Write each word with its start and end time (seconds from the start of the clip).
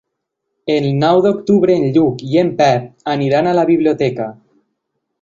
El 0.75 0.87
nou 1.03 1.21
d'octubre 1.25 1.77
en 1.81 1.87
Lluc 1.99 2.25
i 2.31 2.41
en 2.47 2.51
Pep 2.65 2.91
aniran 3.17 3.51
a 3.51 3.57
la 3.63 3.71
biblioteca. 3.75 4.33